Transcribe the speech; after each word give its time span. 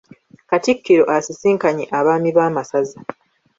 Katikkiro 0.49 1.03
asisinkanye 1.17 1.83
Abaami 1.97 2.29
b'amasaza. 2.37 2.97